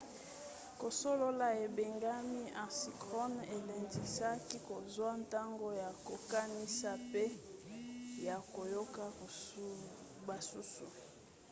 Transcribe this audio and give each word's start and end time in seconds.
kosolola 0.81 1.47
ebengami 1.65 2.43
asynchrone 2.65 3.39
elendisaka 3.55 4.55
kozwa 4.69 5.09
ntango 5.23 5.67
ya 5.81 5.89
kokanisa 6.07 6.91
pe 7.11 7.23
ya 8.27 8.35
koyoka 8.53 9.03
basusu 10.27 10.87